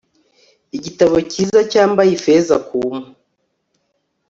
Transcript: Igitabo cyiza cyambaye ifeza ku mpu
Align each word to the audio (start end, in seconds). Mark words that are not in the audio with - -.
Igitabo 0.77 1.15
cyiza 1.31 1.59
cyambaye 1.71 2.09
ifeza 2.17 2.55
ku 2.67 2.79
mpu 2.97 3.09